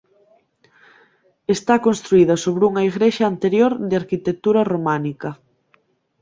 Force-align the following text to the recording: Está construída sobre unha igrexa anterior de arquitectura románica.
Está 1.55 1.75
construída 1.87 2.35
sobre 2.43 2.63
unha 2.69 2.85
igrexa 2.89 3.23
anterior 3.33 3.71
de 3.89 3.95
arquitectura 4.01 4.61
románica. 4.73 5.29